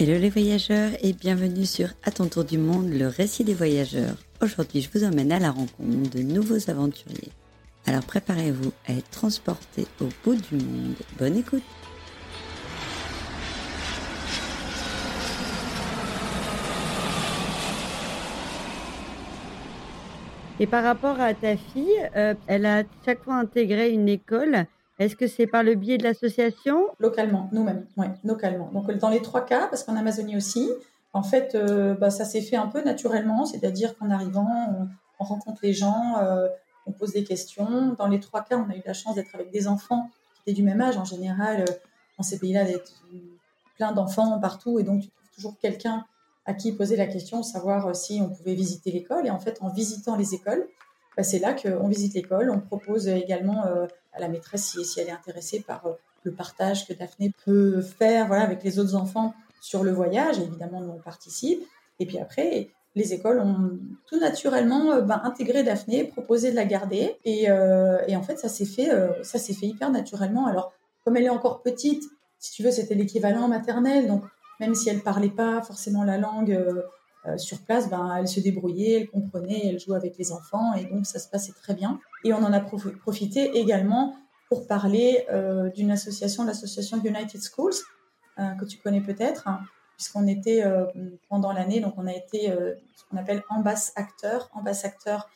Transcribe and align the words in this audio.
Hello 0.00 0.18
les 0.18 0.28
voyageurs 0.28 0.90
et 1.04 1.12
bienvenue 1.12 1.64
sur 1.64 1.90
À 2.02 2.10
ton 2.10 2.26
tour 2.26 2.42
du 2.44 2.58
monde, 2.58 2.90
le 2.90 3.06
récit 3.06 3.44
des 3.44 3.54
voyageurs. 3.54 4.16
Aujourd'hui, 4.42 4.80
je 4.80 4.90
vous 4.92 5.04
emmène 5.04 5.30
à 5.30 5.38
la 5.38 5.52
rencontre 5.52 6.10
de 6.10 6.18
nouveaux 6.20 6.68
aventuriers. 6.68 7.30
Alors 7.86 8.02
préparez-vous 8.02 8.72
à 8.88 8.92
être 8.92 9.08
transportés 9.10 9.86
au 10.00 10.08
bout 10.24 10.34
du 10.34 10.56
monde. 10.56 10.96
Bonne 11.16 11.36
écoute 11.36 11.62
Et 20.58 20.66
par 20.66 20.82
rapport 20.82 21.20
à 21.20 21.34
ta 21.34 21.56
fille, 21.56 22.10
euh, 22.16 22.34
elle 22.48 22.66
a 22.66 22.82
chaque 23.04 23.22
fois 23.22 23.36
intégré 23.36 23.90
une 23.90 24.08
école. 24.08 24.66
Est-ce 24.98 25.16
que 25.16 25.26
c'est 25.26 25.46
par 25.46 25.62
le 25.62 25.74
biais 25.74 25.98
de 25.98 26.04
l'association? 26.04 26.86
Localement, 27.00 27.48
nous-mêmes, 27.52 27.86
oui, 27.96 28.06
localement. 28.22 28.70
Donc 28.72 28.90
dans 28.92 29.08
les 29.08 29.22
trois 29.22 29.44
cas, 29.44 29.66
parce 29.66 29.82
qu'en 29.82 29.96
Amazonie 29.96 30.36
aussi, 30.36 30.70
en 31.12 31.22
fait, 31.22 31.54
euh, 31.54 31.94
bah, 31.94 32.10
ça 32.10 32.24
s'est 32.24 32.40
fait 32.40 32.56
un 32.56 32.66
peu 32.68 32.82
naturellement, 32.82 33.44
c'est-à-dire 33.44 33.96
qu'en 33.96 34.10
arrivant, 34.10 34.88
on, 35.18 35.24
rencontre 35.24 35.60
les 35.62 35.72
gens, 35.72 36.18
euh, 36.18 36.48
on 36.86 36.92
pose 36.92 37.12
des 37.12 37.24
questions. 37.24 37.94
Dans 37.96 38.08
les 38.08 38.20
trois 38.20 38.42
cas, 38.42 38.56
on 38.56 38.70
a 38.70 38.76
eu 38.76 38.82
la 38.84 38.92
chance 38.92 39.14
d'être 39.14 39.34
avec 39.34 39.50
des 39.50 39.66
enfants 39.66 40.10
qui 40.34 40.42
étaient 40.42 40.56
du 40.56 40.62
même 40.62 40.80
âge. 40.80 40.96
En 40.96 41.04
général, 41.04 41.62
euh, 41.62 41.72
dans 42.18 42.24
ces 42.24 42.38
pays-là, 42.38 42.64
il 42.64 42.72
y 42.72 42.74
a 42.74 42.78
plein 43.76 43.92
d'enfants 43.92 44.38
partout, 44.38 44.78
et 44.78 44.84
donc 44.84 45.02
tu 45.02 45.08
trouves 45.08 45.30
toujours 45.34 45.58
quelqu'un 45.58 46.04
à 46.46 46.52
qui 46.52 46.72
poser 46.72 46.96
la 46.96 47.06
question, 47.06 47.42
savoir 47.42 47.96
si 47.96 48.20
on 48.20 48.28
pouvait 48.28 48.54
visiter 48.54 48.92
l'école. 48.92 49.26
Et 49.26 49.30
en 49.30 49.38
fait, 49.38 49.58
en 49.60 49.68
visitant 49.68 50.16
les 50.16 50.34
écoles, 50.34 50.68
bah, 51.16 51.22
c'est 51.22 51.38
là 51.38 51.54
qu'on 51.54 51.88
visite 51.88 52.14
l'école. 52.14 52.50
On 52.50 52.60
propose 52.60 53.08
également 53.08 53.66
euh, 53.66 53.86
à 54.12 54.20
la 54.20 54.28
maîtresse, 54.28 54.76
si, 54.82 55.00
elle 55.00 55.08
est 55.08 55.12
intéressée 55.12 55.60
par 55.60 55.86
euh, 55.86 55.92
le 56.24 56.32
partage 56.32 56.86
que 56.86 56.92
Daphné 56.92 57.32
peut 57.44 57.80
faire 57.82 58.26
voilà, 58.26 58.42
avec 58.42 58.64
les 58.64 58.78
autres 58.78 58.94
enfants 58.94 59.34
sur 59.60 59.84
le 59.84 59.92
voyage. 59.92 60.38
évidemment, 60.38 60.80
nous, 60.80 60.92
on 60.92 61.00
participe. 61.00 61.62
Et 62.00 62.06
puis 62.06 62.18
après, 62.18 62.70
les 62.96 63.12
écoles 63.12 63.40
ont 63.40 63.78
tout 64.06 64.18
naturellement 64.18 64.92
euh, 64.92 65.00
bah, 65.02 65.20
intégré 65.24 65.62
Daphné, 65.62 66.04
proposé 66.04 66.50
de 66.50 66.56
la 66.56 66.64
garder. 66.64 67.16
Et, 67.24 67.50
en 67.50 68.22
fait, 68.22 68.38
ça 68.38 68.48
s'est 68.48 68.66
fait, 68.66 68.90
fait 69.22 69.66
hyper 69.66 69.90
naturellement. 69.90 70.46
Alors, 70.46 70.72
comme 71.04 71.16
elle 71.16 71.24
est 71.24 71.30
encore 71.30 71.62
petite, 71.62 72.02
si 72.38 72.52
tu 72.52 72.62
veux, 72.62 72.70
c'était 72.70 72.94
l'équivalent 72.94 73.46
maternel. 73.48 74.08
Donc, 74.08 74.24
même 74.60 74.74
si 74.74 74.88
elle 74.88 75.00
parlait 75.00 75.30
pas 75.30 75.62
forcément 75.62 76.04
la 76.04 76.18
langue 76.18 76.56
sur 77.36 77.58
place, 77.62 77.88
ben, 77.88 78.16
elle 78.18 78.28
se 78.28 78.40
débrouillait, 78.40 79.00
elle 79.00 79.08
comprenait, 79.08 79.62
elle 79.64 79.78
jouait 79.78 79.96
avec 79.96 80.18
les 80.18 80.32
enfants 80.32 80.74
et 80.74 80.84
donc 80.84 81.06
ça 81.06 81.18
se 81.18 81.28
passait 81.28 81.52
très 81.52 81.74
bien. 81.74 82.00
Et 82.24 82.32
on 82.32 82.38
en 82.38 82.52
a 82.52 82.60
profité 82.60 83.58
également 83.58 84.16
pour 84.48 84.66
parler 84.66 85.26
euh, 85.32 85.70
d'une 85.70 85.90
association, 85.90 86.44
l'association 86.44 87.00
United 87.02 87.40
Schools, 87.42 87.74
euh, 88.38 88.50
que 88.60 88.64
tu 88.64 88.78
connais 88.78 89.00
peut-être, 89.00 89.48
hein, 89.48 89.60
puisqu'on 89.96 90.26
était 90.26 90.64
pendant 91.28 91.52
l'année, 91.52 91.80
donc 91.80 91.94
on 91.96 92.06
a 92.06 92.12
été 92.12 92.52
ce 92.96 93.04
qu'on 93.08 93.16
appelle 93.16 93.44
ambass 93.48 93.92
acteur, 93.94 94.50
ambass 94.52 94.84
acteur 94.84 95.28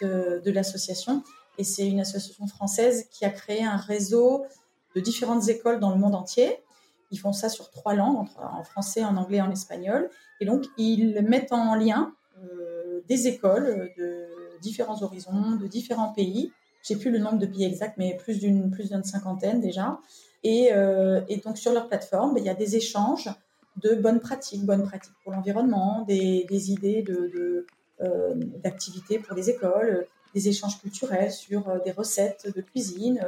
de, 0.00 0.40
de 0.42 0.50
l'association. 0.50 1.22
Et 1.58 1.64
c'est 1.64 1.86
une 1.86 2.00
association 2.00 2.46
française 2.46 3.08
qui 3.10 3.24
a 3.24 3.30
créé 3.30 3.62
un 3.62 3.76
réseau 3.76 4.46
de 4.94 5.00
différentes 5.00 5.48
écoles 5.48 5.80
dans 5.80 5.90
le 5.90 5.98
monde 5.98 6.14
entier 6.14 6.58
ils 7.10 7.18
font 7.18 7.32
ça 7.32 7.48
sur 7.48 7.70
trois 7.70 7.94
langues, 7.94 8.26
en 8.38 8.64
français, 8.64 9.04
en 9.04 9.16
anglais 9.16 9.40
en 9.40 9.50
espagnol. 9.50 10.10
Et 10.40 10.46
donc, 10.46 10.64
ils 10.76 11.20
mettent 11.22 11.52
en 11.52 11.74
lien 11.74 12.14
euh, 12.42 13.00
des 13.08 13.28
écoles 13.28 13.90
de 13.96 14.26
différents 14.60 15.02
horizons, 15.02 15.56
de 15.56 15.66
différents 15.66 16.12
pays. 16.12 16.52
J'ai 16.82 16.96
plus 16.96 17.10
le 17.10 17.18
nombre 17.18 17.38
de 17.38 17.46
pays 17.46 17.64
exact, 17.64 17.96
mais 17.98 18.16
plus 18.16 18.40
d'une 18.40 18.70
cinquantaine 19.04 19.60
déjà. 19.60 19.98
Et, 20.42 20.72
euh, 20.72 21.20
donc, 21.44 21.58
sur 21.58 21.72
leur 21.72 21.88
plateforme, 21.88 22.34
ben, 22.34 22.40
il 22.42 22.46
y 22.46 22.50
a 22.50 22.54
des 22.54 22.76
échanges 22.76 23.30
de 23.76 23.94
bonnes 23.94 24.20
pratiques, 24.20 24.64
bonnes 24.64 24.84
pratiques 24.84 25.14
pour 25.22 25.32
l'environnement, 25.32 26.04
des, 26.06 26.70
idées 26.70 27.02
de, 27.02 27.66
euh, 28.00 28.34
d'activités 28.62 29.18
pour 29.18 29.36
les 29.36 29.50
écoles, 29.50 30.06
des 30.34 30.48
échanges 30.48 30.80
culturels 30.80 31.32
sur 31.32 31.80
des 31.84 31.92
recettes 31.92 32.52
de 32.54 32.60
cuisine, 32.60 33.20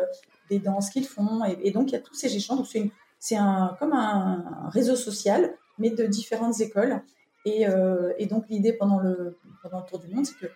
des 0.51 0.59
danses 0.59 0.91
qu'ils 0.91 1.07
font. 1.07 1.45
Et, 1.45 1.71
donc, 1.71 1.91
il 1.91 1.93
y 1.93 1.97
a 1.97 2.01
tous 2.01 2.15
ces 2.15 2.35
échanges. 2.37 2.69
C'est 3.19 3.37
un, 3.37 3.77
comme 3.79 3.93
un 3.93 4.69
réseau 4.71 4.97
social, 4.97 5.55
mais 5.79 5.91
de 5.91 6.07
différentes 6.07 6.61
écoles. 6.61 7.03
Et, 7.45 7.69
euh, 7.69 8.13
et 8.19 8.27
donc, 8.27 8.49
l'idée 8.49 8.73
pendant 8.73 8.99
le, 8.99 9.39
pendant 9.63 9.81
le 9.81 9.87
tour 9.87 9.99
du 9.99 10.09
monde, 10.09 10.27
c'est 10.27 10.37
que, 10.37 10.51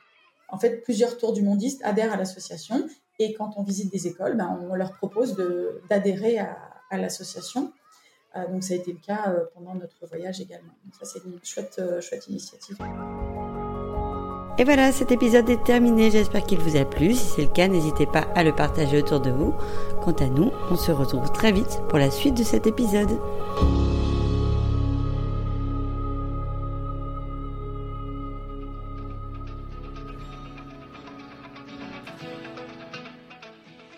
en 0.48 0.58
fait, 0.58 0.82
plusieurs 0.82 1.16
tours 1.16 1.32
du 1.32 1.42
mondiste 1.42 1.80
adhèrent 1.84 2.12
à 2.12 2.16
l'association. 2.16 2.86
Et 3.18 3.34
quand 3.34 3.52
on 3.56 3.62
visite 3.62 3.90
des 3.92 4.06
écoles, 4.06 4.36
ben, 4.36 4.58
on 4.70 4.74
leur 4.74 4.92
propose 4.94 5.36
d'adhérer 5.88 6.38
à, 6.38 6.56
à 6.90 6.98
l'association. 6.98 7.72
Euh, 8.36 8.46
donc, 8.48 8.62
ça 8.64 8.74
a 8.74 8.76
été 8.76 8.92
le 8.92 8.98
cas 8.98 9.30
euh, 9.30 9.44
pendant 9.54 9.74
notre 9.74 10.06
voyage 10.06 10.40
également. 10.40 10.74
Donc, 10.84 10.94
ça, 10.94 11.04
c'est 11.04 11.24
une 11.24 11.38
chouette, 11.42 11.80
chouette 12.00 12.26
initiative. 12.28 12.76
Et 14.62 14.64
voilà, 14.64 14.92
cet 14.92 15.10
épisode 15.10 15.50
est 15.50 15.64
terminé. 15.64 16.12
J'espère 16.12 16.44
qu'il 16.44 16.60
vous 16.60 16.76
a 16.76 16.84
plu. 16.84 17.14
Si 17.14 17.26
c'est 17.34 17.42
le 17.42 17.48
cas, 17.48 17.66
n'hésitez 17.66 18.06
pas 18.06 18.28
à 18.36 18.44
le 18.44 18.52
partager 18.52 18.98
autour 18.98 19.18
de 19.18 19.32
vous. 19.32 19.52
Quant 20.04 20.12
à 20.12 20.26
nous, 20.26 20.52
on 20.70 20.76
se 20.76 20.92
retrouve 20.92 21.32
très 21.32 21.50
vite 21.50 21.82
pour 21.88 21.98
la 21.98 22.12
suite 22.12 22.36
de 22.36 22.44
cet 22.44 22.68
épisode. 22.68 23.10